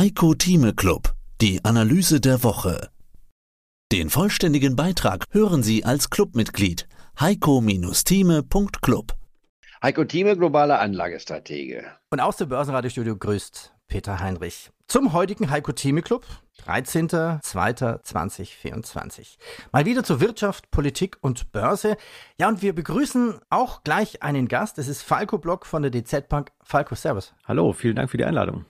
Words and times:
Heiko 0.00 0.32
Thieme 0.32 0.72
Club, 0.72 1.12
die 1.42 1.62
Analyse 1.62 2.22
der 2.22 2.42
Woche. 2.42 2.88
Den 3.92 4.08
vollständigen 4.08 4.74
Beitrag 4.74 5.26
hören 5.30 5.62
Sie 5.62 5.84
als 5.84 6.08
Clubmitglied 6.08 6.88
heiko-thieme.club. 7.20 9.12
Heiko 9.82 10.04
Thieme, 10.04 10.38
globaler 10.38 10.80
Anlagestratege. 10.80 11.84
Und 12.08 12.20
aus 12.20 12.38
dem 12.38 12.48
Börsenradiostudio 12.48 13.14
grüßt 13.14 13.74
Peter 13.88 14.20
Heinrich. 14.20 14.70
Zum 14.88 15.12
heutigen 15.12 15.50
Heiko 15.50 15.72
Thieme 15.72 16.00
Club, 16.00 16.24
13.02.2024. 16.66 19.36
Mal 19.70 19.84
wieder 19.84 20.02
zur 20.02 20.22
Wirtschaft, 20.22 20.70
Politik 20.70 21.18
und 21.20 21.52
Börse. 21.52 21.98
Ja, 22.38 22.48
und 22.48 22.62
wir 22.62 22.74
begrüßen 22.74 23.38
auch 23.50 23.84
gleich 23.84 24.22
einen 24.22 24.48
Gast. 24.48 24.78
Das 24.78 24.88
ist 24.88 25.02
Falco 25.02 25.36
Block 25.36 25.66
von 25.66 25.82
der 25.82 25.90
DZ 25.90 26.30
Bank. 26.30 26.52
Falco, 26.62 26.94
Servus. 26.94 27.34
Hallo, 27.44 27.74
vielen 27.74 27.96
Dank 27.96 28.10
für 28.10 28.16
die 28.16 28.24
Einladung 28.24 28.64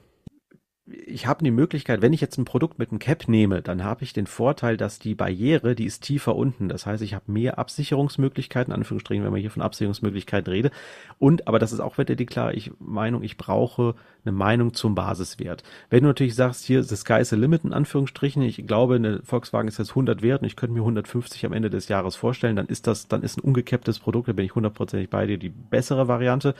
ich 1.05 1.27
habe 1.27 1.43
die 1.43 1.51
Möglichkeit, 1.51 2.01
wenn 2.01 2.13
ich 2.13 2.21
jetzt 2.21 2.37
ein 2.37 2.45
Produkt 2.45 2.79
mit 2.79 2.91
einem 2.91 2.99
Cap 2.99 3.27
nehme, 3.27 3.61
dann 3.61 3.83
habe 3.83 4.03
ich 4.03 4.13
den 4.13 4.27
Vorteil, 4.27 4.77
dass 4.77 4.99
die 4.99 5.15
Barriere, 5.15 5.75
die 5.75 5.85
ist 5.85 6.03
tiefer 6.03 6.35
unten. 6.35 6.69
Das 6.69 6.85
heißt, 6.85 7.01
ich 7.03 7.13
habe 7.13 7.31
mehr 7.31 7.59
Absicherungsmöglichkeiten, 7.59 8.73
Anführungsstrichen, 8.73 9.23
wenn 9.23 9.31
man 9.31 9.41
hier 9.41 9.51
von 9.51 9.61
Absicherungsmöglichkeiten 9.61 10.51
rede. 10.51 10.71
Und, 11.19 11.47
aber 11.47 11.59
das 11.59 11.71
ist 11.71 11.79
auch 11.79 11.97
wieder 11.97 12.15
die 12.15 12.25
klare 12.25 12.55
Meinung, 12.79 13.23
ich 13.23 13.37
brauche 13.37 13.95
eine 14.23 14.31
Meinung 14.31 14.73
zum 14.73 14.95
Basiswert. 14.95 15.63
Wenn 15.89 16.03
du 16.03 16.07
natürlich 16.09 16.35
sagst, 16.35 16.65
hier 16.65 16.83
the 16.83 16.95
sky 16.95 17.19
is 17.21 17.29
the 17.29 17.35
limit, 17.35 17.63
in 17.63 17.73
Anführungsstrichen, 17.73 18.41
ich 18.43 18.65
glaube, 18.67 18.95
eine 18.95 19.21
Volkswagen 19.23 19.67
ist 19.67 19.79
jetzt 19.79 19.91
100 19.91 20.21
wert 20.21 20.41
und 20.41 20.47
ich 20.47 20.55
könnte 20.55 20.73
mir 20.73 20.81
150 20.81 21.45
am 21.45 21.53
Ende 21.53 21.69
des 21.69 21.87
Jahres 21.87 22.15
vorstellen, 22.15 22.55
dann 22.55 22.67
ist 22.67 22.87
das, 22.87 23.07
dann 23.07 23.23
ist 23.23 23.37
ein 23.37 23.41
ungecapptes 23.41 23.99
Produkt, 23.99 24.27
da 24.27 24.33
bin 24.33 24.45
ich 24.45 24.55
hundertprozentig 24.55 25.09
bei 25.09 25.25
dir, 25.25 25.37
die 25.37 25.49
bessere 25.49 26.07
Variante. 26.07 26.55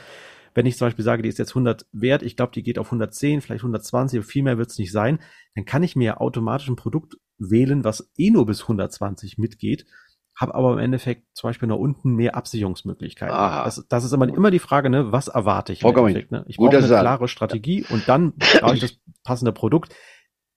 Wenn 0.54 0.66
ich 0.66 0.76
zum 0.76 0.86
Beispiel 0.86 1.04
sage, 1.04 1.22
die 1.22 1.28
ist 1.28 1.38
jetzt 1.38 1.50
100 1.50 1.86
wert, 1.92 2.22
ich 2.22 2.36
glaube, 2.36 2.52
die 2.52 2.62
geht 2.62 2.78
auf 2.78 2.86
110, 2.86 3.40
vielleicht 3.40 3.62
120, 3.62 4.24
viel 4.24 4.42
mehr 4.42 4.58
wird 4.58 4.70
es 4.70 4.78
nicht 4.78 4.92
sein, 4.92 5.18
dann 5.54 5.64
kann 5.64 5.82
ich 5.82 5.96
mir 5.96 6.20
automatisch 6.20 6.68
ein 6.68 6.76
Produkt 6.76 7.16
wählen, 7.38 7.84
was 7.84 8.10
eh 8.18 8.30
nur 8.30 8.46
bis 8.46 8.62
120 8.62 9.38
mitgeht, 9.38 9.86
habe 10.34 10.54
aber 10.54 10.72
im 10.72 10.78
Endeffekt 10.78 11.24
zum 11.34 11.48
Beispiel 11.48 11.68
nach 11.68 11.76
unten 11.76 12.14
mehr 12.14 12.36
Absicherungsmöglichkeiten. 12.36 13.34
Das, 13.34 13.84
das, 13.88 14.04
ist 14.04 14.12
immer, 14.12 14.28
immer 14.28 14.50
die 14.50 14.58
Frage, 14.58 14.90
ne, 14.90 15.12
was 15.12 15.28
erwarte 15.28 15.72
ich 15.72 15.82
im 15.82 15.88
Endeffekt? 15.88 16.32
Ne? 16.32 16.44
Ich 16.48 16.56
brauche 16.56 16.76
eine 16.76 16.86
klare 16.86 17.28
Strategie 17.28 17.84
und 17.88 18.08
dann 18.08 18.34
brauche 18.60 18.74
ich 18.74 18.80
das 18.80 18.98
passende 19.24 19.52
Produkt 19.52 19.94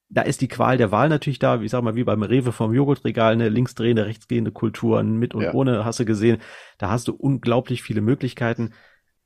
da 0.10 0.22
ist 0.22 0.42
die 0.42 0.48
Qual 0.48 0.78
der 0.78 0.92
Wahl 0.92 1.10
natürlich 1.10 1.40
da, 1.40 1.62
wie 1.62 1.66
ich 1.66 1.72
sag 1.72 1.84
mal, 1.84 1.96
wie 1.96 2.04
beim 2.04 2.24
Rewe 2.24 2.52
vom 2.52 2.74
Joghurtregal, 2.74 3.34
eine 3.34 3.50
linksdrehende, 3.50 4.06
rechtsgehende 4.06 4.52
Kulturen 4.52 5.18
mit 5.18 5.34
und 5.34 5.44
ja. 5.44 5.54
ohne, 5.54 5.84
hast 5.84 6.00
du 6.00 6.06
gesehen. 6.06 6.38
Da 6.78 6.90
hast 6.90 7.08
du 7.08 7.14
unglaublich 7.14 7.82
viele 7.82 8.02
Möglichkeiten. 8.02 8.74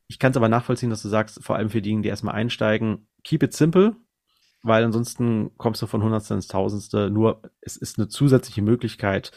Ich 0.10 0.18
kann 0.20 0.32
es 0.32 0.38
aber 0.38 0.50
nachvollziehen, 0.50 0.90
dass 0.90 1.04
du 1.04 1.08
sagst, 1.08 1.42
vor 1.44 1.56
allem 1.56 1.70
für 1.70 1.82
diejenigen, 1.82 2.04
die 2.04 2.10
erstmal 2.10 2.36
einsteigen, 2.36 3.08
keep 3.24 3.44
it 3.44 3.54
simple, 3.54 3.96
weil 4.64 4.84
ansonsten 4.84 5.52
kommst 5.58 5.82
du 5.82 5.88
von 5.88 6.04
Hundertstel 6.04 6.36
ins 6.36 6.48
Tausendste. 6.48 7.10
Nur 7.12 7.44
es 7.62 7.78
ist 7.78 8.00
eine 8.00 8.08
zusätzliche 8.08 8.64
Möglichkeit, 8.64 9.32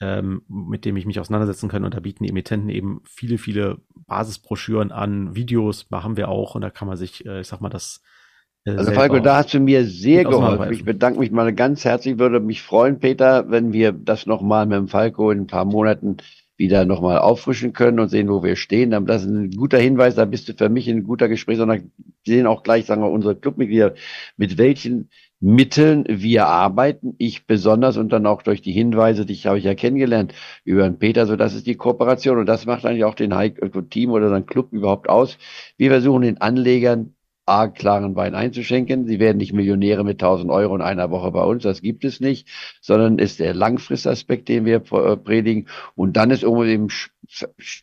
ähm, 0.00 0.42
mit 0.48 0.84
dem 0.84 0.96
ich 0.96 1.06
mich 1.06 1.18
auseinandersetzen 1.18 1.68
kann. 1.68 1.84
Und 1.84 1.94
da 1.94 2.00
bieten 2.00 2.22
die 2.22 2.30
Emittenten 2.30 2.70
eben 2.70 3.02
viele, 3.04 3.36
viele 3.36 3.78
Basisbroschüren 4.06 4.92
an, 4.92 5.34
Videos 5.34 5.90
machen 5.90 6.16
wir 6.16 6.28
auch 6.28 6.54
und 6.54 6.62
da 6.62 6.70
kann 6.70 6.88
man 6.88 6.96
sich, 6.96 7.26
äh, 7.26 7.40
ich 7.40 7.48
sag 7.48 7.60
mal, 7.60 7.68
das 7.68 8.00
äh, 8.64 8.76
also 8.76 8.92
Falco, 8.92 9.18
da 9.18 9.38
hast 9.38 9.52
du 9.54 9.60
mir 9.60 9.84
sehr 9.84 10.24
geholfen. 10.24 10.72
Ich 10.72 10.84
bedanke 10.84 11.18
mich 11.18 11.32
mal 11.32 11.52
ganz 11.52 11.84
herzlich, 11.84 12.18
würde 12.18 12.40
mich 12.40 12.62
freuen, 12.62 13.00
Peter, 13.00 13.50
wenn 13.50 13.72
wir 13.72 13.92
das 13.92 14.26
nochmal 14.26 14.66
mit 14.66 14.78
dem 14.78 14.88
Falco 14.88 15.30
in 15.30 15.40
ein 15.40 15.46
paar 15.46 15.64
Monaten 15.64 16.18
wieder 16.56 16.84
nochmal 16.84 17.18
auffrischen 17.18 17.72
können 17.72 17.98
und 17.98 18.08
sehen, 18.08 18.28
wo 18.28 18.42
wir 18.42 18.56
stehen. 18.56 18.90
Das 19.06 19.22
ist 19.22 19.28
ein 19.28 19.50
guter 19.50 19.78
Hinweis, 19.78 20.14
da 20.14 20.24
bist 20.24 20.48
du 20.48 20.54
für 20.54 20.68
mich 20.68 20.88
ein 20.88 21.02
guter 21.02 21.28
Gespräch, 21.28 21.56
sondern 21.56 21.90
sehen 22.24 22.46
auch 22.46 22.62
gleich, 22.62 22.86
sagen 22.86 23.02
wir, 23.02 23.10
unsere 23.10 23.34
Clubmitglieder, 23.34 23.94
mit 24.36 24.58
welchen 24.58 25.10
Mitteln 25.40 26.04
wir 26.08 26.46
arbeiten. 26.46 27.14
Ich 27.18 27.46
besonders 27.46 27.96
und 27.96 28.12
dann 28.12 28.26
auch 28.26 28.42
durch 28.42 28.62
die 28.62 28.70
Hinweise, 28.70 29.26
die 29.26 29.34
habe 29.34 29.58
ich 29.58 29.64
ja 29.64 29.74
kennengelernt 29.74 30.34
über 30.64 30.84
den 30.84 30.98
Peter, 30.98 31.26
so 31.26 31.34
das 31.34 31.54
ist 31.54 31.66
die 31.66 31.74
Kooperation 31.74 32.38
und 32.38 32.46
das 32.46 32.64
macht 32.64 32.86
eigentlich 32.86 33.04
auch 33.04 33.16
den 33.16 33.34
Team 33.90 34.10
oder 34.10 34.28
sein 34.28 34.46
Club 34.46 34.72
überhaupt 34.72 35.08
aus. 35.08 35.38
Wir 35.78 35.90
versuchen 35.90 36.22
den 36.22 36.40
Anlegern 36.40 37.14
A, 37.44 37.66
klaren 37.66 38.14
Wein 38.14 38.34
einzuschenken. 38.34 39.06
Sie 39.06 39.18
werden 39.18 39.38
nicht 39.38 39.52
Millionäre 39.52 40.04
mit 40.04 40.22
1000 40.22 40.50
Euro 40.50 40.76
in 40.76 40.82
einer 40.82 41.10
Woche 41.10 41.32
bei 41.32 41.42
uns, 41.42 41.64
das 41.64 41.82
gibt 41.82 42.04
es 42.04 42.20
nicht, 42.20 42.48
sondern 42.80 43.18
ist 43.18 43.40
der 43.40 43.52
Langfristaspekt, 43.52 44.48
den 44.48 44.64
wir 44.64 44.76
äh, 44.76 45.16
predigen. 45.16 45.66
Und 45.96 46.16
dann 46.16 46.30
ist 46.30 46.44
irgendwo 46.44 46.64
eben 46.64 46.88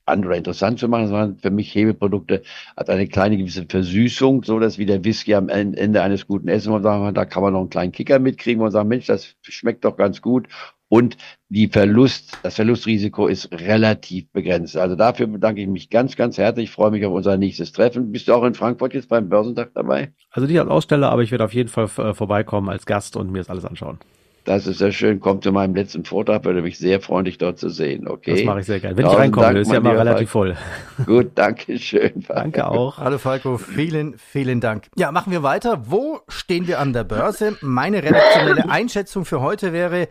andere 0.05 0.37
interessant 0.37 0.79
zu 0.79 0.87
machen, 0.87 1.07
sondern 1.07 1.37
für 1.37 1.51
mich 1.51 1.73
Hebelprodukte 1.75 2.43
hat 2.77 2.89
eine 2.89 3.07
kleine 3.07 3.37
gewisse 3.37 3.65
Versüßung, 3.67 4.43
so 4.43 4.59
dass 4.59 4.77
wie 4.77 4.85
der 4.85 5.03
Whisky 5.03 5.35
am 5.35 5.49
Ende 5.49 6.01
eines 6.03 6.27
guten 6.27 6.47
Essens, 6.47 6.75
und 6.75 6.83
sagen, 6.83 7.13
da 7.13 7.25
kann 7.25 7.43
man 7.43 7.53
noch 7.53 7.61
einen 7.61 7.69
kleinen 7.69 7.91
Kicker 7.91 8.19
mitkriegen 8.19 8.61
und 8.61 8.71
sagen, 8.71 8.87
Mensch, 8.87 9.07
das 9.07 9.35
schmeckt 9.41 9.83
doch 9.85 9.97
ganz 9.97 10.21
gut 10.21 10.47
und 10.89 11.17
die 11.49 11.67
Verlust, 11.67 12.37
das 12.43 12.55
Verlustrisiko 12.55 13.27
ist 13.27 13.51
relativ 13.51 14.29
begrenzt. 14.31 14.75
Also 14.75 14.95
dafür 14.95 15.27
bedanke 15.27 15.61
ich 15.61 15.67
mich 15.67 15.89
ganz, 15.89 16.15
ganz 16.15 16.37
herzlich. 16.37 16.65
Ich 16.65 16.71
freue 16.71 16.91
mich 16.91 17.05
auf 17.05 17.13
unser 17.13 17.37
nächstes 17.37 17.71
Treffen. 17.71 18.11
Bist 18.11 18.27
du 18.27 18.33
auch 18.33 18.43
in 18.43 18.55
Frankfurt 18.55 18.93
jetzt 18.93 19.07
beim 19.07 19.29
Börsentag 19.29 19.71
dabei? 19.75 20.11
Also 20.31 20.47
nicht 20.47 20.59
als 20.59 20.69
Aussteller, 20.69 21.11
aber 21.11 21.21
ich 21.21 21.31
werde 21.31 21.45
auf 21.45 21.53
jeden 21.53 21.69
Fall 21.69 21.85
äh, 21.97 22.13
vorbeikommen 22.13 22.69
als 22.69 22.85
Gast 22.85 23.15
und 23.15 23.31
mir 23.31 23.37
das 23.37 23.49
alles 23.49 23.65
anschauen. 23.65 23.99
Das 24.45 24.65
ist 24.65 24.79
sehr 24.79 24.91
schön. 24.91 25.19
Kommt 25.19 25.43
zu 25.43 25.51
meinem 25.51 25.75
letzten 25.75 26.05
Vortrag, 26.05 26.43
würde 26.43 26.63
mich 26.63 26.79
sehr 26.79 27.01
freundlich 27.01 27.37
dort 27.37 27.59
zu 27.59 27.69
sehen. 27.69 28.07
Okay. 28.07 28.31
Das 28.31 28.43
mache 28.45 28.61
ich 28.61 28.65
sehr 28.65 28.79
gerne. 28.79 28.97
Wenn 28.97 29.03
Tausend 29.03 29.17
ich 29.17 29.23
reinkomme, 29.25 29.45
Dank, 29.45 29.57
ist 29.59 29.71
ja 29.71 29.79
mal 29.79 29.97
relativ 29.97 30.29
voll. 30.31 30.57
Gut, 31.05 31.31
danke 31.35 31.77
schön. 31.77 32.25
Danke 32.27 32.67
auch. 32.67 32.97
Hallo 32.97 33.19
Falco, 33.19 33.59
vielen, 33.59 34.17
vielen 34.17 34.59
Dank. 34.59 34.87
Ja, 34.95 35.11
machen 35.11 35.31
wir 35.31 35.43
weiter. 35.43 35.83
Wo 35.85 36.21
stehen 36.27 36.67
wir 36.67 36.79
an 36.79 36.93
der 36.93 37.03
Börse? 37.03 37.57
Meine 37.61 38.01
redaktionelle 38.01 38.69
Einschätzung 38.69 39.25
für 39.25 39.41
heute 39.41 39.71
wäre, 39.71 40.07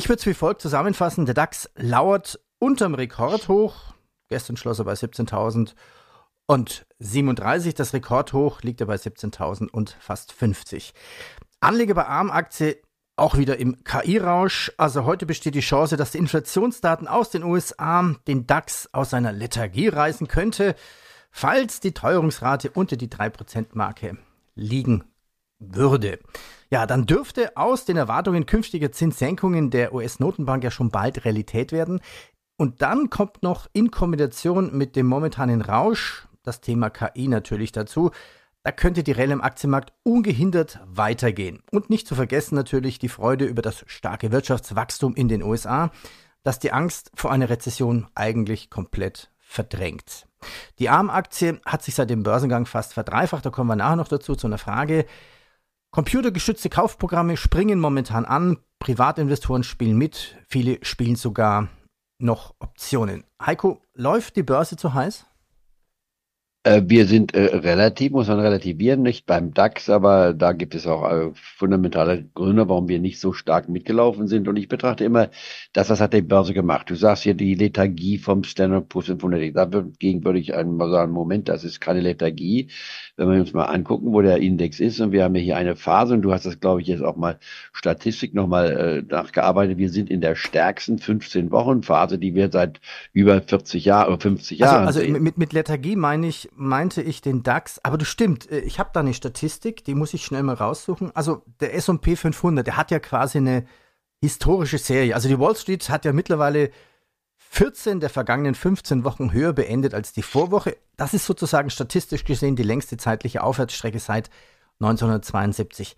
ich 0.00 0.08
würde 0.08 0.18
es 0.18 0.24
wie 0.24 0.32
folgt 0.32 0.62
zusammenfassen. 0.62 1.26
Der 1.26 1.34
DAX 1.34 1.68
lauert 1.76 2.40
unterm 2.58 2.94
Rekordhoch. 2.94 3.92
Gestern 4.28 4.56
schloss 4.56 4.78
er 4.78 4.86
bei 4.86 4.94
17.000 4.94 5.74
und 6.46 6.86
37. 7.00 7.74
Das 7.74 7.92
Rekordhoch 7.92 8.62
liegt 8.62 8.80
er 8.80 8.86
bei 8.86 8.94
17.000 8.94 9.68
und 9.68 9.94
fast 10.00 10.32
50. 10.32 10.94
Anleger 11.60 11.92
bei 11.92 12.06
Armaktie 12.06 12.76
auch 13.16 13.36
wieder 13.36 13.58
im 13.58 13.84
KI-Rausch. 13.84 14.72
Also 14.78 15.04
heute 15.04 15.26
besteht 15.26 15.54
die 15.54 15.60
Chance, 15.60 15.98
dass 15.98 16.12
die 16.12 16.18
Inflationsdaten 16.18 17.06
aus 17.06 17.28
den 17.28 17.42
USA 17.42 18.14
den 18.26 18.46
DAX 18.46 18.88
aus 18.94 19.10
seiner 19.10 19.32
Lethargie 19.32 19.88
reißen 19.88 20.28
könnte, 20.28 20.76
falls 21.30 21.80
die 21.80 21.92
Teuerungsrate 21.92 22.70
unter 22.70 22.96
die 22.96 23.08
3%-Marke 23.08 24.16
liegen 24.54 25.04
würde. 25.58 26.20
Ja, 26.72 26.86
dann 26.86 27.04
dürfte 27.04 27.56
aus 27.56 27.84
den 27.84 27.96
Erwartungen 27.96 28.46
künftiger 28.46 28.92
Zinssenkungen 28.92 29.70
der 29.70 29.92
US-Notenbank 29.92 30.62
ja 30.62 30.70
schon 30.70 30.90
bald 30.90 31.24
Realität 31.24 31.72
werden. 31.72 32.00
Und 32.56 32.80
dann 32.80 33.10
kommt 33.10 33.42
noch 33.42 33.66
in 33.72 33.90
Kombination 33.90 34.76
mit 34.76 34.94
dem 34.94 35.06
momentanen 35.06 35.62
Rausch 35.62 36.28
das 36.42 36.60
Thema 36.60 36.90
KI 36.90 37.26
natürlich 37.26 37.72
dazu. 37.72 38.12
Da 38.62 38.70
könnte 38.70 39.02
die 39.02 39.12
Relle 39.12 39.32
im 39.32 39.40
Aktienmarkt 39.40 39.92
ungehindert 40.04 40.78
weitergehen. 40.86 41.62
Und 41.72 41.90
nicht 41.90 42.06
zu 42.06 42.14
vergessen 42.14 42.54
natürlich 42.54 42.98
die 42.98 43.08
Freude 43.08 43.46
über 43.46 43.62
das 43.62 43.84
starke 43.86 44.30
Wirtschaftswachstum 44.30 45.14
in 45.16 45.28
den 45.28 45.42
USA, 45.42 45.90
das 46.42 46.58
die 46.58 46.72
Angst 46.72 47.10
vor 47.14 47.32
einer 47.32 47.48
Rezession 47.48 48.06
eigentlich 48.14 48.70
komplett 48.70 49.30
verdrängt. 49.38 50.26
Die 50.78 50.88
ARM-Aktie 50.88 51.60
hat 51.66 51.82
sich 51.82 51.94
seit 51.94 52.10
dem 52.10 52.22
Börsengang 52.22 52.66
fast 52.66 52.94
verdreifacht. 52.94 53.44
Da 53.44 53.50
kommen 53.50 53.68
wir 53.68 53.76
nachher 53.76 53.96
noch 53.96 54.08
dazu 54.08 54.36
zu 54.36 54.46
einer 54.46 54.58
Frage, 54.58 55.06
Computergestützte 55.92 56.70
Kaufprogramme 56.70 57.36
springen 57.36 57.80
momentan 57.80 58.24
an, 58.24 58.58
Privatinvestoren 58.78 59.64
spielen 59.64 59.96
mit, 59.96 60.36
viele 60.46 60.78
spielen 60.82 61.16
sogar 61.16 61.68
noch 62.20 62.54
Optionen. 62.60 63.24
Heiko, 63.44 63.82
läuft 63.94 64.36
die 64.36 64.44
Börse 64.44 64.76
zu 64.76 64.94
heiß? 64.94 65.26
Äh, 66.62 66.82
wir 66.84 67.06
sind 67.06 67.34
äh, 67.34 67.56
relativ, 67.56 68.12
muss 68.12 68.28
man 68.28 68.38
relativieren, 68.38 69.00
nicht 69.00 69.24
beim 69.24 69.54
DAX, 69.54 69.88
aber 69.88 70.34
da 70.34 70.52
gibt 70.52 70.74
es 70.74 70.86
auch 70.86 71.10
äh, 71.10 71.30
fundamentale 71.32 72.26
Gründe, 72.34 72.68
warum 72.68 72.86
wir 72.86 72.98
nicht 72.98 73.18
so 73.18 73.32
stark 73.32 73.70
mitgelaufen 73.70 74.28
sind. 74.28 74.46
Und 74.46 74.56
ich 74.56 74.68
betrachte 74.68 75.04
immer, 75.04 75.30
das, 75.72 75.88
was 75.88 76.02
hat 76.02 76.12
die 76.12 76.20
Börse 76.20 76.52
gemacht? 76.52 76.90
Du 76.90 76.96
sagst 76.96 77.22
hier 77.22 77.32
die 77.32 77.54
Lethargie 77.54 78.18
vom 78.18 78.44
Standard 78.44 78.90
Poor's 78.90 79.06
500. 79.06 79.56
Dagegen 79.56 80.22
würde 80.22 80.38
ich 80.38 80.54
einmal 80.54 80.90
sagen, 80.90 81.12
Moment, 81.12 81.48
das 81.48 81.64
ist 81.64 81.80
keine 81.80 82.00
Lethargie. 82.02 82.68
Wenn 83.16 83.30
wir 83.30 83.40
uns 83.40 83.54
mal 83.54 83.64
angucken, 83.64 84.12
wo 84.12 84.20
der 84.20 84.36
Index 84.36 84.80
ist, 84.80 85.00
und 85.00 85.12
wir 85.12 85.24
haben 85.24 85.34
ja 85.36 85.40
hier 85.40 85.56
eine 85.56 85.76
Phase, 85.76 86.12
und 86.12 86.20
du 86.20 86.30
hast 86.30 86.44
das, 86.44 86.60
glaube 86.60 86.82
ich, 86.82 86.88
jetzt 86.88 87.02
auch 87.02 87.16
mal 87.16 87.38
Statistik 87.72 88.34
nochmal 88.34 88.70
äh, 88.70 89.02
nachgearbeitet. 89.10 89.78
Wir 89.78 89.88
sind 89.88 90.10
in 90.10 90.20
der 90.20 90.34
stärksten 90.34 90.98
15-Wochen-Phase, 90.98 92.18
die 92.18 92.34
wir 92.34 92.50
seit 92.52 92.82
über 93.14 93.40
40 93.40 93.86
Jahren, 93.86 94.20
50 94.20 94.62
also, 94.62 94.74
Jahren. 94.74 94.86
Also, 94.86 95.00
also 95.00 95.12
mit, 95.12 95.38
mit 95.38 95.54
Lethargie 95.54 95.96
meine 95.96 96.26
ich, 96.26 96.49
meinte 96.54 97.02
ich 97.02 97.20
den 97.20 97.42
DAX, 97.42 97.78
aber 97.82 97.98
du 97.98 98.04
stimmt, 98.04 98.50
äh, 98.50 98.60
ich 98.60 98.78
habe 98.78 98.90
da 98.92 99.00
eine 99.00 99.14
Statistik, 99.14 99.84
die 99.84 99.94
muss 99.94 100.14
ich 100.14 100.24
schnell 100.24 100.42
mal 100.42 100.54
raussuchen. 100.54 101.14
Also 101.14 101.42
der 101.60 101.74
S&P 101.74 102.16
500, 102.16 102.66
der 102.66 102.76
hat 102.76 102.90
ja 102.90 102.98
quasi 102.98 103.38
eine 103.38 103.64
historische 104.20 104.78
Serie. 104.78 105.14
Also 105.14 105.28
die 105.28 105.38
Wall 105.38 105.56
Street 105.56 105.88
hat 105.88 106.04
ja 106.04 106.12
mittlerweile 106.12 106.70
14 107.38 108.00
der 108.00 108.10
vergangenen 108.10 108.54
15 108.54 109.02
Wochen 109.04 109.32
höher 109.32 109.52
beendet 109.52 109.94
als 109.94 110.12
die 110.12 110.22
Vorwoche. 110.22 110.76
Das 110.96 111.14
ist 111.14 111.26
sozusagen 111.26 111.70
statistisch 111.70 112.24
gesehen 112.24 112.54
die 112.54 112.62
längste 112.62 112.96
zeitliche 112.96 113.42
Aufwärtsstrecke 113.42 113.98
seit 113.98 114.30
1972. 114.80 115.96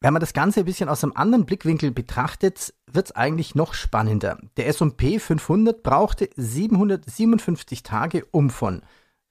Wenn 0.00 0.12
man 0.12 0.20
das 0.20 0.34
Ganze 0.34 0.60
ein 0.60 0.66
bisschen 0.66 0.90
aus 0.90 1.02
einem 1.02 1.14
anderen 1.14 1.46
Blickwinkel 1.46 1.90
betrachtet, 1.90 2.74
wird 2.90 3.06
es 3.06 3.16
eigentlich 3.16 3.54
noch 3.54 3.72
spannender. 3.72 4.38
Der 4.58 4.66
S&P 4.68 5.18
500 5.18 5.82
brauchte 5.82 6.28
757 6.36 7.82
Tage, 7.82 8.26
um 8.30 8.50
von 8.50 8.82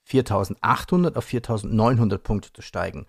4.800 0.08 1.16
auf 1.16 1.26
4.900 1.26 2.18
Punkte 2.18 2.52
zu 2.52 2.62
steigen. 2.62 3.06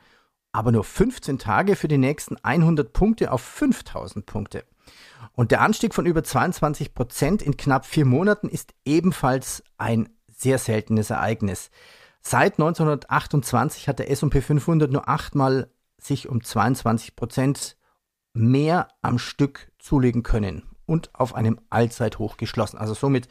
Aber 0.52 0.72
nur 0.72 0.84
15 0.84 1.38
Tage 1.38 1.76
für 1.76 1.88
die 1.88 1.98
nächsten 1.98 2.38
100 2.42 2.94
Punkte 2.94 3.32
auf 3.32 3.44
5.000 3.62 4.26
Punkte. 4.26 4.64
Und 5.34 5.52
der 5.52 5.62
Anstieg 5.62 5.94
von 5.94 6.06
über 6.06 6.24
22 6.24 6.94
Prozent 6.94 7.42
in 7.42 7.58
knapp 7.58 7.86
vier 7.86 8.06
Monaten 8.06 8.48
ist 8.48 8.74
ebenfalls 8.86 9.64
ein 9.78 10.10
sehr 10.30 10.58
seltenes 10.58 11.10
Ereignis. 11.10 11.72
Seit 12.22 12.54
1928 12.54 13.88
hat 13.88 14.00
der 14.00 14.10
S&P 14.10 14.42
500 14.42 14.92
nur 14.92 15.10
achtmal 15.10 15.70
sich 15.98 16.30
um 16.30 16.44
22 16.44 17.16
Prozent 17.16 17.78
mehr 18.34 18.88
am 19.02 19.18
Stück 19.18 19.72
zulegen 19.80 20.24
können 20.24 20.64
und 20.86 21.14
auf 21.14 21.36
einem 21.36 21.60
Allzeithoch 21.70 22.38
geschlossen. 22.38 22.78
Also 22.78 22.94
somit 22.94 23.28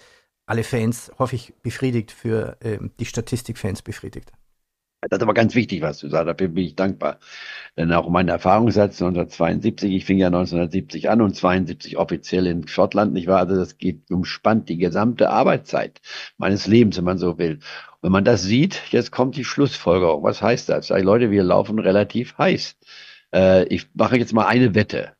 alle 0.47 0.65
Fans, 0.65 1.11
hoffe 1.19 1.37
ich, 1.37 1.55
befriedigt 1.63 2.13
für 2.13 2.57
äh, 2.61 2.79
die 3.01 3.07
Statistikfans 3.07 3.83
befriedigt. 3.83 4.33
Das 5.11 5.19
ist 5.19 5.23
aber 5.23 5.35
ganz 5.35 5.55
wichtig, 5.55 5.83
was 5.83 5.99
du 5.99 6.09
sagst. 6.09 6.29
Dafür 6.29 6.49
bin 6.49 6.65
ich 6.65 6.77
dankbar. 6.77 7.19
Denn 7.77 7.93
auch 7.93 8.09
mein 8.09 8.29
Erfahrungssatz 8.29 9.03
1972, 9.03 9.93
ich 9.93 10.05
fing 10.05 10.19
ja 10.19 10.29
1970 10.29 11.11
an 11.11 11.21
und 11.21 11.35
72 11.37 11.99
offiziell 11.99 12.47
in 12.47 12.67
Schottland, 12.67 13.13
nicht 13.13 13.27
wahr? 13.27 13.41
Also 13.41 13.57
das 13.57 13.77
geht 13.77 14.11
umspannt 14.11 14.69
die 14.69 14.79
gesamte 14.79 15.29
Arbeitszeit 15.31 16.01
meines 16.39 16.67
Lebens, 16.67 16.97
wenn 16.97 17.05
man 17.05 17.19
so 17.19 17.39
will. 17.39 17.55
Und 17.55 18.03
wenn 18.03 18.13
man 18.13 18.25
das 18.25 18.43
sieht, 18.43 18.83
jetzt 18.91 19.11
kommt 19.13 19.37
die 19.37 19.45
Schlussfolgerung. 19.45 20.23
Was 20.23 20.41
heißt 20.41 20.69
das? 20.69 20.87
Sag 20.87 21.03
Leute, 21.03 21.31
wir 21.31 21.43
laufen 21.43 21.79
relativ 21.79 22.39
heiß. 22.39 22.77
Äh, 23.35 23.65
ich 23.67 23.89
mache 23.95 24.17
jetzt 24.17 24.33
mal 24.33 24.47
eine 24.47 24.75
Wette. 24.75 25.13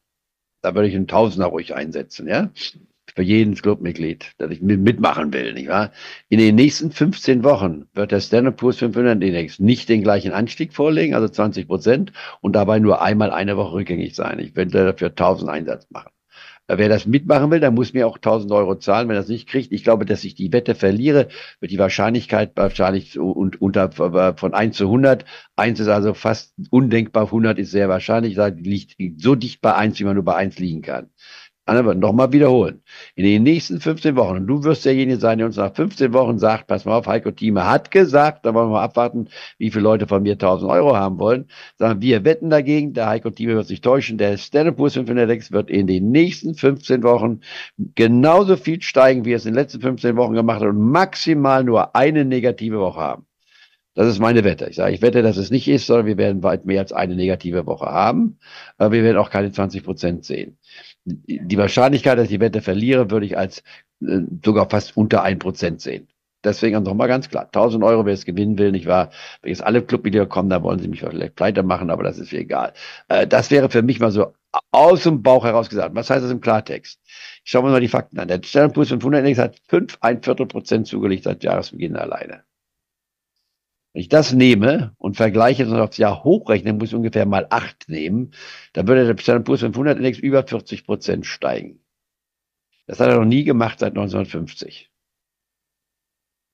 Da 0.63 0.75
würde 0.75 0.89
ich 0.89 0.95
einen 0.95 1.09
Tausender 1.09 1.49
ruhig 1.49 1.75
einsetzen, 1.75 2.27
ja? 2.27 2.51
Für 3.15 3.23
jeden 3.23 3.55
Clubmitglied, 3.55 4.33
das 4.39 4.51
ich 4.51 4.61
mitmachen 4.61 5.33
will, 5.33 5.53
nicht 5.55 5.69
wahr? 5.69 5.93
In 6.29 6.39
den 6.39 6.55
nächsten 6.55 6.91
15 6.91 7.45
Wochen 7.45 7.87
wird 7.95 8.13
der 8.13 8.21
Standard 8.21 8.57
Poor's 8.57 8.79
500 8.79 9.23
Index 9.23 9.59
nicht 9.61 9.89
den 9.89 10.03
gleichen 10.03 10.33
Anstieg 10.33 10.73
vorlegen, 10.75 11.15
also 11.15 11.29
20 11.29 11.67
Prozent, 11.69 12.13
und 12.41 12.55
dabei 12.55 12.79
nur 12.79 13.03
einmal 13.03 13.31
eine 13.31 13.57
Woche 13.57 13.75
rückgängig 13.75 14.15
sein. 14.15 14.39
Ich 14.39 14.57
werde 14.57 14.85
dafür 14.85 15.09
1000 15.09 15.51
Einsatz 15.51 15.87
machen. 15.91 16.11
Äh, 16.67 16.79
wer 16.79 16.89
das 16.89 17.07
mitmachen 17.07 17.51
will, 17.51 17.61
der 17.61 17.71
muss 17.71 17.93
mir 17.93 18.07
auch 18.07 18.17
1000 18.17 18.51
Euro 18.53 18.77
zahlen. 18.77 19.09
Wenn 19.09 19.17
er 19.17 19.21
das 19.21 19.29
nicht 19.29 19.49
kriegt, 19.49 19.73
ich 19.73 19.85
glaube, 19.85 20.07
dass 20.07 20.25
ich 20.25 20.35
die 20.35 20.53
Wette 20.53 20.75
verliere, 20.75 21.29
wird 21.61 21.73
die 21.73 21.79
Wahrscheinlichkeit 21.79 22.53
wahrscheinlich 22.57 23.19
unter 23.19 23.93
von 23.93 24.55
1 24.55 24.77
zu 24.77 24.85
100. 24.85 25.25
1 25.57 25.81
ist 25.81 25.89
also 25.89 26.15
fast 26.15 26.55
undenkbar, 26.71 27.25
100 27.27 27.59
ist 27.59 27.71
sehr 27.71 27.89
wahrscheinlich. 27.89 28.37
Liegt 28.57 29.21
so 29.21 29.35
dicht 29.35 29.61
bei 29.61 29.75
1, 29.75 30.01
wie 30.01 30.05
man 30.05 30.15
nur 30.15 30.25
bei 30.25 30.37
1 30.37 30.59
liegen 30.59 30.83
kann. 30.83 31.11
Aber 31.67 31.95
nochmal 31.95 32.31
wiederholen. 32.33 32.83
In 33.15 33.25
den 33.25 33.43
nächsten 33.43 33.81
15 33.81 34.17
Wochen, 34.17 34.37
und 34.37 34.47
du 34.47 34.65
wirst 34.65 34.85
derjenige 34.85 35.19
sein, 35.19 35.39
der 35.39 35.47
uns 35.47 35.57
nach 35.57 35.75
15 35.75 36.13
Wochen 36.13 36.39
sagt, 36.39 36.67
pass 36.67 36.85
mal 36.85 36.99
auf, 36.99 37.07
Heiko 37.07 37.31
Thieme 37.31 37.67
hat 37.67 37.91
gesagt, 37.91 38.45
da 38.45 38.53
wollen 38.53 38.69
wir 38.69 38.75
mal 38.75 38.83
abwarten, 38.85 39.29
wie 39.57 39.71
viele 39.71 39.83
Leute 39.83 40.07
von 40.07 40.23
mir 40.23 40.33
1000 40.33 40.71
Euro 40.71 40.95
haben 40.95 41.19
wollen. 41.19 41.47
Sagen 41.79 42.03
wir 42.03 42.23
wetten 42.25 42.51
dagegen, 42.51 42.93
der 42.93 43.07
Heiko 43.09 43.31
Thieme 43.31 43.55
wird 43.55 43.67
sich 43.67 43.81
täuschen, 43.81 44.19
der 44.19 44.37
Standard 44.37 44.77
Poor's 44.77 44.93
500 44.93 45.53
wird 45.53 45.71
in 45.71 45.87
den 45.87 46.11
nächsten 46.11 46.55
15 46.55 47.03
Wochen 47.03 47.41
genauso 47.95 48.59
viel 48.59 48.83
steigen, 48.83 49.25
wie 49.25 49.33
es 49.33 49.47
in 49.47 49.53
den 49.53 49.61
letzten 49.61 49.81
15 49.81 50.17
Wochen 50.17 50.35
gemacht 50.35 50.61
hat 50.61 50.69
und 50.69 50.91
maximal 50.91 51.65
nur 51.65 51.97
eine 51.97 52.27
negative 52.27 52.79
Woche 52.79 53.01
haben. 53.01 53.27
Das 53.95 54.09
ist 54.09 54.19
meine 54.19 54.43
Wette. 54.43 54.67
Ich 54.69 54.77
sage, 54.77 54.93
ich 54.93 55.03
wette, 55.03 55.23
dass 55.23 55.37
es 55.37 55.51
nicht 55.51 55.69
ist, 55.69 55.87
sondern 55.87 56.07
wir 56.07 56.19
werden 56.19 56.43
weit 56.43 56.67
mehr 56.67 56.81
als 56.81 56.93
eine 56.93 57.15
negative 57.15 57.65
Woche 57.65 57.87
haben. 57.87 58.39
Aber 58.77 58.91
wir 58.91 59.05
werden 59.05 59.19
auch 59.19 59.31
keine 59.31 59.53
20 59.53 59.85
Prozent 59.85 60.25
sehen 60.25 60.59
die 61.05 61.59
Wahrscheinlichkeit, 61.59 62.19
dass 62.19 62.25
ich 62.25 62.31
die 62.31 62.41
Wette 62.41 62.63
verliere, 62.63 63.11
würde 63.11 63.27
ich 63.27 63.37
als 63.37 63.63
äh, 64.01 64.21
sogar 64.45 64.69
fast 64.71 64.97
unter 64.97 65.23
ein 65.23 65.39
Prozent 65.39 65.81
sehen. 65.81 66.09
Deswegen 66.45 66.83
nochmal 66.83 67.09
ganz 67.09 67.31
klar, 67.31 67.45
1000 67.47 67.83
Euro, 67.85 68.05
wer 68.05 68.13
es 68.13 68.27
gewinnen 68.27 68.59
will, 68.59 68.71
nicht 68.71 68.87
wahr? 68.87 69.11
Wenn 69.41 69.51
jetzt 69.51 69.65
alle 69.65 69.83
Clubmitglieder 69.83 70.27
kommen, 70.27 70.51
da 70.51 70.63
wollen 70.63 70.79
sie 70.79 70.89
mich 70.89 71.01
vielleicht 71.01 71.37
pleite 71.37 71.63
machen, 71.63 71.91
aber 71.91 72.03
das 72.03 72.19
ist 72.19 72.33
mir 72.33 72.41
egal. 72.41 72.75
Äh, 73.09 73.27
das 73.27 73.51
wäre 73.51 73.71
für 73.71 73.83
mich 73.83 73.99
mal 74.01 74.11
so 74.11 74.35
aus 74.71 75.03
dem 75.03 75.23
Bauch 75.23 75.45
heraus 75.45 75.69
gesagt. 75.69 75.95
Was 75.95 76.11
heißt 76.11 76.23
das 76.23 76.31
im 76.31 76.41
Klartext? 76.41 77.01
Ich 77.45 77.51
schaue 77.51 77.65
mir 77.65 77.71
mal 77.71 77.81
die 77.81 77.89
Fakten 77.89 78.19
an. 78.19 78.29
Der 78.29 78.41
Standard 78.43 78.75
Poor's 78.75 78.91
500 78.91 79.21
Index 79.21 79.39
hat 79.39 79.57
fünf, 79.69 79.97
ein 80.01 80.23
Viertel 80.23 80.47
Prozent 80.47 80.87
zugelegt 80.87 81.25
seit 81.25 81.43
Jahresbeginn 81.43 81.97
alleine. 81.97 82.45
Wenn 83.95 84.01
ich 84.01 84.09
das 84.09 84.33
nehme 84.33 84.93
und 84.99 85.17
vergleiche 85.17 85.67
und 85.67 85.79
aufs 85.79 85.99
Jahr 85.99 86.25
hochrechne, 86.25 86.73
muss 86.73 86.89
ich 86.89 86.97
ungefähr 86.97 87.27
mal 87.27 87.47
acht 87.51 87.89
nehmen, 87.89 88.33
dann 88.73 88.89
würde 88.89 89.07
der 89.07 89.23
Standard 89.23 89.47
Poor's 89.47 89.61
500 89.61 89.99
Index 89.99 90.19
über 90.19 90.45
40 90.45 90.85
Prozent 90.85 91.27
steigen. 91.27 91.81
Das 92.87 92.99
hat 92.99 93.09
er 93.11 93.19
noch 93.19 93.25
nie 93.25 93.45
gemacht 93.45 93.79
seit 93.79 93.93
1950. 93.93 94.91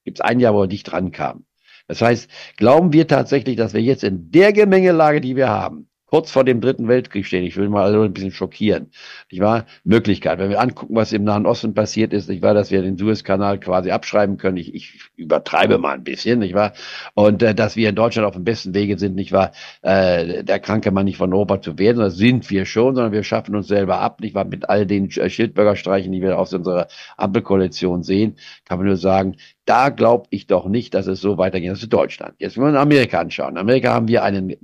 Gibt 0.05 0.19
es 0.19 0.21
ein 0.21 0.39
Jahr, 0.39 0.55
wo 0.55 0.63
er 0.63 0.69
nicht 0.69 0.93
rankam. 0.93 1.47
Das 1.89 2.03
heißt, 2.03 2.31
glauben 2.57 2.93
wir 2.93 3.09
tatsächlich, 3.09 3.57
dass 3.57 3.73
wir 3.73 3.81
jetzt 3.81 4.05
in 4.05 4.31
der 4.31 4.53
Gemengelage, 4.53 5.23
die 5.23 5.35
wir 5.35 5.49
haben, 5.49 5.90
kurz 6.11 6.31
vor 6.31 6.45
dem 6.45 6.61
Dritten 6.61 6.89
Weltkrieg 6.89 7.25
stehen. 7.25 7.45
Ich 7.45 7.57
will 7.57 7.69
mal 7.69 7.85
also 7.85 8.03
ein 8.03 8.13
bisschen 8.13 8.33
schockieren. 8.33 8.91
Ich 9.29 9.41
war 9.41 9.67
Möglichkeit, 9.85 10.39
wenn 10.39 10.51
wir 10.51 10.61
angucken, 10.61 10.97
was 10.97 11.13
im 11.13 11.25
Nahen 11.25 11.47
Osten 11.47 11.73
passiert 11.75 12.13
ist, 12.13 12.29
ich 12.29 12.43
war, 12.43 12.53
dass 12.53 12.71
wir 12.71 12.83
den 12.83 12.99
Suezkanal 12.99 13.61
quasi 13.61 13.91
abschreiben 13.91 14.37
können. 14.37 14.57
Ich, 14.57 14.75
ich 14.75 14.99
übertreibe 15.17 15.79
mal 15.79 15.95
ein 15.95 16.05
bisschen, 16.05 16.41
nicht 16.41 16.55
wahr? 16.55 16.73
Und 17.15 17.43
äh, 17.43 17.55
dass 17.55 17.77
wir 17.77 17.89
in 17.89 17.95
Deutschland 17.95 18.27
auf 18.27 18.35
dem 18.35 18.45
besten 18.45 18.75
Wege 18.75 18.99
sind, 18.99 19.15
nicht 19.15 19.33
wahr? 19.33 19.53
Äh, 19.83 20.43
der 20.43 20.59
kranke 20.59 20.91
Mann 20.91 21.05
nicht 21.05 21.17
von 21.17 21.33
Europa 21.33 21.61
zu 21.61 21.79
werden, 21.79 21.99
das 21.99 22.17
sind 22.17 22.51
wir 22.51 22.65
schon, 22.65 22.97
sondern 22.97 23.13
wir 23.13 23.23
schaffen 23.23 23.55
uns 23.55 23.69
selber 23.69 24.01
ab, 24.01 24.21
nicht 24.21 24.35
wahr? 24.35 24.45
Mit 24.45 24.69
all 24.69 24.87
den 24.87 25.11
Schildbürgerstreichen, 25.11 26.11
die 26.11 26.23
wir 26.23 26.39
aus 26.39 26.53
unserer 26.53 26.89
Ampelkoalition 27.17 28.03
sehen, 28.03 28.37
kann 28.65 28.79
man 28.79 28.87
nur 28.89 28.97
sagen, 28.97 29.37
da 29.71 29.91
glaube 29.91 30.27
ich 30.31 30.49
doch 30.49 30.67
nicht, 30.67 30.95
dass 30.95 31.07
es 31.07 31.21
so 31.21 31.39
weitergeht. 31.39 31.71
Das 31.71 31.81
ist 31.81 31.93
Deutschland. 31.93 32.35
Jetzt 32.41 32.57
wenn 32.57 32.65
wir 32.65 32.69
uns 32.71 32.77
Amerika 32.77 33.21
anschauen. 33.21 33.53
In 33.53 33.59
Amerika 33.59 33.95
haben 33.95 34.09
wir 34.09 34.25
einen 34.25 34.57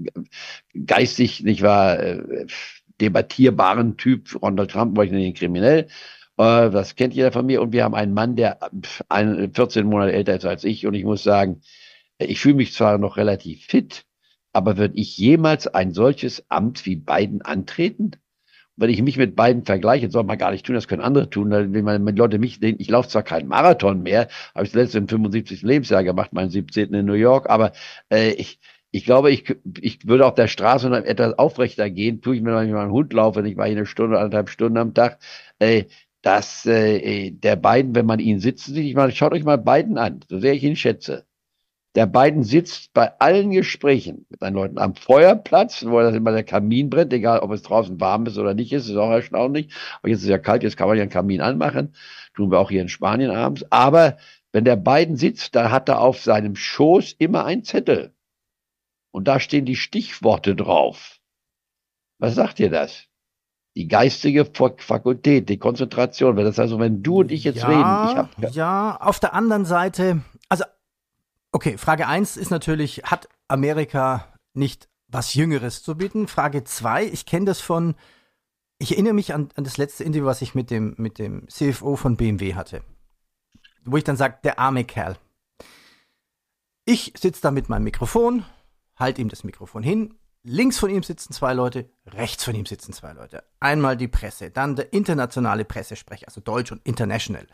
geistig, 0.84 1.44
nicht 1.44 1.62
wahr, 1.62 2.00
äh, 2.00 2.46
debattierbaren 3.00 3.96
Typ, 3.96 4.42
Ronald 4.42 4.72
Trump, 4.72 4.96
wollte 4.96 5.14
ich 5.14 5.20
nennen, 5.20 5.34
kriminell. 5.34 5.86
Äh, 6.38 6.70
das 6.70 6.96
kennt 6.96 7.14
jeder 7.14 7.30
von 7.30 7.46
mir. 7.46 7.62
Und 7.62 7.72
wir 7.72 7.84
haben 7.84 7.94
einen 7.94 8.14
Mann, 8.14 8.34
der 8.34 8.58
14 9.08 9.86
Monate 9.86 10.12
älter 10.12 10.34
ist 10.34 10.44
als 10.44 10.64
ich. 10.64 10.88
Und 10.88 10.94
ich 10.94 11.04
muss 11.04 11.22
sagen, 11.22 11.60
ich 12.18 12.40
fühle 12.40 12.56
mich 12.56 12.72
zwar 12.72 12.98
noch 12.98 13.16
relativ 13.16 13.64
fit, 13.64 14.06
aber 14.52 14.76
würde 14.76 14.96
ich 14.96 15.16
jemals 15.16 15.68
ein 15.68 15.94
solches 15.94 16.44
Amt 16.48 16.84
wie 16.84 16.96
Biden 16.96 17.42
antreten? 17.42 18.10
Wenn 18.76 18.90
ich 18.90 19.02
mich 19.02 19.16
mit 19.16 19.36
beiden 19.36 19.64
vergleiche, 19.64 20.10
soll 20.10 20.24
man 20.24 20.38
gar 20.38 20.50
nicht 20.50 20.66
tun, 20.66 20.74
das 20.74 20.88
können 20.88 21.02
andere 21.02 21.30
tun. 21.30 21.50
Wenn 21.50 21.84
man 21.84 22.04
wenn 22.04 22.16
Leute 22.16 22.38
mich, 22.38 22.62
ich 22.62 22.90
laufe 22.90 23.08
zwar 23.08 23.22
keinen 23.22 23.48
Marathon 23.48 24.02
mehr, 24.02 24.28
habe 24.54 24.64
ich 24.66 24.72
das 24.72 24.74
letzte 24.74 24.98
im 24.98 25.08
75. 25.08 25.62
Lebensjahr 25.62 26.04
gemacht, 26.04 26.32
meinen 26.32 26.50
17. 26.50 26.92
in 26.94 27.06
New 27.06 27.14
York, 27.14 27.48
aber 27.48 27.72
äh, 28.12 28.32
ich, 28.32 28.58
ich 28.90 29.04
glaube, 29.04 29.30
ich, 29.30 29.56
ich 29.80 30.06
würde 30.06 30.26
auf 30.26 30.34
der 30.34 30.48
Straße 30.48 30.88
noch 30.90 30.98
etwas 30.98 31.38
aufrechter 31.38 31.90
gehen, 31.90 32.20
tue 32.20 32.36
ich 32.36 32.42
mir, 32.42 32.54
wenn 32.54 32.66
ich 32.66 32.72
mal 32.72 32.82
einen 32.82 32.92
Hund 32.92 33.12
laufe, 33.12 33.42
nicht 33.42 33.56
mal 33.56 33.64
eine 33.64 33.86
Stunde, 33.86 34.18
anderthalb 34.18 34.50
Stunden 34.50 34.78
am 34.78 34.94
Tag, 34.94 35.18
äh, 35.58 35.84
dass 36.22 36.66
äh, 36.66 37.30
der 37.30 37.56
beiden, 37.56 37.94
wenn 37.94 38.06
man 38.06 38.18
ihn 38.18 38.40
sitzen 38.40 38.74
sieht, 38.74 38.84
ich 38.86 38.94
meine, 38.94 39.12
schaut 39.12 39.32
euch 39.32 39.44
mal 39.44 39.58
beiden 39.58 39.98
an, 39.98 40.20
so 40.28 40.38
sehr 40.40 40.54
ich 40.54 40.64
ihn 40.64 40.76
schätze 40.76 41.26
der 41.96 42.06
beiden 42.06 42.44
sitzt 42.44 42.92
bei 42.92 43.18
allen 43.20 43.50
Gesprächen 43.50 44.26
mit 44.28 44.40
seinen 44.40 44.54
Leuten 44.54 44.78
am 44.78 44.94
Feuerplatz, 44.94 45.84
wo 45.86 45.98
das 46.00 46.14
immer 46.14 46.30
der 46.30 46.44
Kamin 46.44 46.90
brennt, 46.90 47.12
egal 47.14 47.40
ob 47.40 47.50
es 47.52 47.62
draußen 47.62 47.98
warm 48.00 48.26
ist 48.26 48.36
oder 48.36 48.52
nicht 48.52 48.72
ist, 48.72 48.88
ist 48.88 48.96
auch 48.96 49.10
erstaunlich. 49.10 49.74
Aber 49.98 50.10
jetzt 50.10 50.18
ist 50.18 50.24
es 50.24 50.30
ja 50.30 50.38
kalt, 50.38 50.62
jetzt 50.62 50.76
kann 50.76 50.88
man 50.88 50.98
ja 50.98 51.02
einen 51.02 51.10
Kamin 51.10 51.40
anmachen. 51.40 51.94
Tun 52.34 52.50
wir 52.50 52.58
auch 52.58 52.70
hier 52.70 52.82
in 52.82 52.90
Spanien 52.90 53.30
abends. 53.30 53.64
Aber 53.70 54.18
wenn 54.52 54.66
der 54.66 54.76
beiden 54.76 55.16
sitzt, 55.16 55.56
da 55.56 55.70
hat 55.70 55.88
er 55.88 56.02
auf 56.02 56.20
seinem 56.20 56.54
Schoß 56.54 57.14
immer 57.18 57.46
ein 57.46 57.64
Zettel. 57.64 58.12
Und 59.10 59.26
da 59.26 59.40
stehen 59.40 59.64
die 59.64 59.76
Stichworte 59.76 60.54
drauf. 60.54 61.18
Was 62.18 62.34
sagt 62.34 62.60
ihr 62.60 62.68
das? 62.70 63.06
Die 63.74 63.88
geistige 63.88 64.44
Fakultät, 64.44 65.48
die 65.48 65.58
Konzentration. 65.58 66.36
Das 66.36 66.58
heißt, 66.58 66.78
wenn 66.78 67.02
du 67.02 67.20
und 67.20 67.32
ich 67.32 67.44
jetzt 67.44 67.62
ja, 67.62 67.68
reden, 67.68 68.10
ich 68.10 68.16
hab, 68.16 68.54
ja, 68.54 68.96
auf 69.00 69.18
der 69.18 69.32
anderen 69.32 69.64
Seite, 69.64 70.12
also 70.12 70.22
Okay, 71.56 71.78
Frage 71.78 72.06
1 72.06 72.36
ist 72.36 72.50
natürlich, 72.50 73.04
hat 73.04 73.30
Amerika 73.48 74.30
nicht 74.52 74.90
was 75.08 75.32
Jüngeres 75.32 75.82
zu 75.82 75.94
bieten? 75.96 76.28
Frage 76.28 76.64
2, 76.64 77.06
ich 77.06 77.24
kenne 77.24 77.46
das 77.46 77.62
von, 77.62 77.94
ich 78.76 78.92
erinnere 78.92 79.14
mich 79.14 79.32
an, 79.32 79.48
an, 79.54 79.64
das 79.64 79.78
letzte 79.78 80.04
Interview, 80.04 80.26
was 80.26 80.42
ich 80.42 80.54
mit 80.54 80.70
dem, 80.70 80.94
mit 80.98 81.18
dem 81.18 81.48
CFO 81.48 81.96
von 81.96 82.18
BMW 82.18 82.56
hatte. 82.56 82.82
Wo 83.86 83.96
ich 83.96 84.04
dann 84.04 84.18
sage, 84.18 84.36
der 84.44 84.58
arme 84.58 84.84
Kerl. 84.84 85.16
Ich 86.84 87.14
sitze 87.18 87.40
da 87.40 87.50
mit 87.50 87.70
meinem 87.70 87.84
Mikrofon, 87.84 88.44
halte 88.94 89.22
ihm 89.22 89.30
das 89.30 89.42
Mikrofon 89.42 89.82
hin. 89.82 90.12
Links 90.48 90.78
von 90.78 90.90
ihm 90.90 91.02
sitzen 91.02 91.32
zwei 91.32 91.54
Leute, 91.54 91.90
rechts 92.06 92.44
von 92.44 92.54
ihm 92.54 92.66
sitzen 92.66 92.92
zwei 92.92 93.12
Leute. 93.12 93.42
Einmal 93.58 93.96
die 93.96 94.08
Presse, 94.08 94.50
dann 94.50 94.76
der 94.76 94.92
internationale 94.92 95.64
Pressesprecher, 95.64 96.28
also 96.28 96.40
Deutsch 96.40 96.70
und 96.70 96.80
International 96.84 97.46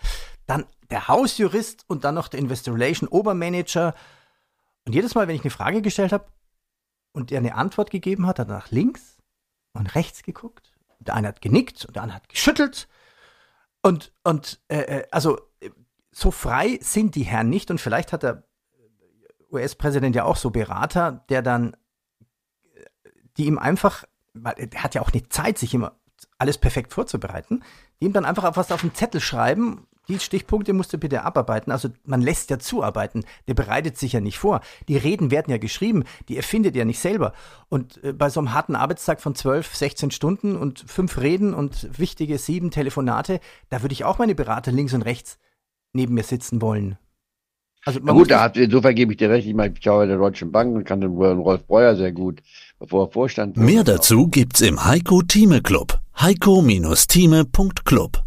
dann 0.47 0.67
der 0.91 1.09
Hausjurist 1.09 1.85
und 1.89 2.05
dann 2.05 2.15
noch 2.15 2.29
der 2.29 2.41
Investor 2.41 2.75
Relation 2.75 3.09
Obermanager. 3.09 3.95
Und 4.85 4.95
jedes 4.95 5.15
Mal, 5.15 5.29
wenn 5.29 5.37
ich 5.37 5.43
eine 5.43 5.51
Frage 5.51 5.83
gestellt 5.83 6.13
habe, 6.13 6.27
und 7.15 7.31
der 7.31 7.39
eine 7.39 7.55
Antwort 7.55 7.91
gegeben 7.91 8.27
hat, 8.27 8.39
hat 8.39 8.49
er 8.49 8.55
nach 8.55 8.71
links 8.71 9.19
und 9.75 9.95
rechts 9.95 10.23
geguckt. 10.23 10.73
Der 10.99 11.15
eine 11.15 11.29
hat 11.29 11.43
genickt 11.43 11.85
und 11.85 11.97
der 11.97 12.03
andere 12.03 12.17
hat 12.17 12.29
geschüttelt. 12.29 12.89
Und, 13.83 14.13
und 14.25 14.61
äh, 14.69 15.01
äh 15.01 15.09
also 15.11 15.39
so 16.11 16.31
frei 16.31 16.79
sind 16.81 17.15
die 17.15 17.25
Herren 17.25 17.51
nicht 17.51 17.71
und 17.71 17.81
vielleicht 17.81 18.13
hat 18.13 18.23
der 18.23 18.45
US-Präsident 19.51 20.17
ja 20.17 20.25
auch 20.25 20.37
so 20.37 20.51
Berater, 20.51 21.25
der 21.29 21.43
dann, 21.43 21.77
die 23.37 23.47
ihm 23.47 23.59
einfach, 23.59 24.05
weil 24.35 24.55
er 24.57 24.83
hat 24.83 24.95
ja 24.95 25.03
auch 25.03 25.13
nicht 25.13 25.33
Zeit, 25.33 25.59
sich 25.59 25.75
immer 25.75 25.97
alles 26.39 26.59
perfekt 26.59 26.93
vorzubereiten, 26.93 27.63
die 28.01 28.07
ihm 28.07 28.13
dann 28.13 28.25
einfach 28.25 28.45
auf 28.45 28.57
was 28.57 28.73
auf 28.73 28.81
den 28.81 28.95
Zettel 28.95 29.21
schreiben 29.21 29.87
die 30.09 30.19
Stichpunkte 30.19 30.73
musst 30.73 30.93
du 30.93 30.99
bitte 30.99 31.23
abarbeiten. 31.23 31.71
Also 31.71 31.91
man 32.05 32.21
lässt 32.21 32.51
ja 32.51 32.59
zuarbeiten. 32.59 33.25
Der 33.47 33.55
bereitet 33.55 33.97
sich 33.97 34.13
ja 34.13 34.21
nicht 34.21 34.39
vor. 34.39 34.61
Die 34.89 34.97
Reden 34.97 35.31
werden 35.31 35.51
ja 35.51 35.59
geschrieben. 35.59 36.05
Die 36.29 36.37
erfindet 36.37 36.77
er 36.77 36.85
nicht 36.85 36.99
selber. 36.99 37.33
Und 37.69 38.03
äh, 38.03 38.13
bei 38.13 38.29
so 38.29 38.41
einem 38.41 38.53
harten 38.53 38.75
Arbeitstag 38.75 39.21
von 39.21 39.35
12, 39.35 39.75
16 39.75 40.11
Stunden 40.11 40.57
und 40.57 40.85
fünf 40.87 41.19
Reden 41.19 41.55
und 41.55 41.99
wichtige 41.99 42.39
sieben 42.39 42.71
Telefonate, 42.71 43.41
da 43.69 43.83
würde 43.83 43.93
ich 43.93 44.05
auch 44.05 44.19
meine 44.19 44.35
Berater 44.35 44.73
links 44.73 44.93
und 44.93 45.03
rechts 45.03 45.39
neben 45.93 46.15
mir 46.15 46.25
sitzen 46.25 46.61
wollen. 46.61 46.99
Also 47.85 48.01
man 48.01 48.17
gut, 48.17 48.31
da 48.31 48.43
hat, 48.43 48.57
insofern 48.57 48.95
gebe 48.95 49.13
ich 49.13 49.19
dir 49.19 49.29
recht. 49.31 49.47
Ich 49.47 49.55
meine, 49.55 49.75
ich 49.77 49.83
schaue 49.83 50.07
der 50.07 50.17
Deutschen 50.17 50.53
Bank 50.53 50.73
und 50.75 50.85
kann 50.85 51.01
den 51.01 51.11
Rolf 51.11 51.67
Breuer 51.67 51.97
sehr 51.97 52.13
gut, 52.13 52.41
bevor 52.79 53.07
er 53.07 53.11
Vorstand 53.11 53.57
Mehr 53.57 53.83
dazu 53.83 54.29
gibt's 54.29 54.61
im 54.61 54.85
Heiko 54.85 55.23
Thieme 55.23 55.63
Club. 55.63 55.99
heiko-thieme.club 56.21 58.23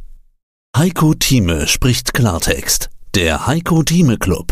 Heiko 0.75 1.13
Thieme 1.13 1.67
spricht 1.67 2.13
Klartext. 2.13 2.89
Der 3.15 3.47
Heiko 3.47 3.83
Thieme 3.83 4.17
Club. 4.17 4.51